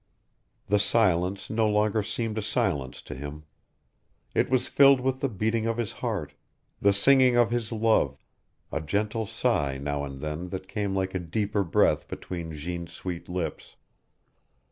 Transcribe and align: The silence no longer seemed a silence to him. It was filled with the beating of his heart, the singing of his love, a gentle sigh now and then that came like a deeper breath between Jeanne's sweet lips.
The 0.67 0.79
silence 0.79 1.47
no 1.47 1.69
longer 1.69 2.01
seemed 2.01 2.39
a 2.39 2.41
silence 2.41 3.03
to 3.03 3.13
him. 3.13 3.43
It 4.33 4.49
was 4.49 4.67
filled 4.67 4.99
with 4.99 5.19
the 5.19 5.29
beating 5.29 5.67
of 5.67 5.77
his 5.77 5.91
heart, 5.91 6.33
the 6.81 6.91
singing 6.91 7.35
of 7.37 7.51
his 7.51 7.71
love, 7.71 8.25
a 8.71 8.81
gentle 8.81 9.27
sigh 9.27 9.77
now 9.77 10.03
and 10.03 10.17
then 10.17 10.49
that 10.49 10.67
came 10.67 10.95
like 10.95 11.13
a 11.13 11.19
deeper 11.19 11.63
breath 11.63 12.07
between 12.07 12.51
Jeanne's 12.51 12.93
sweet 12.93 13.29
lips. 13.29 13.75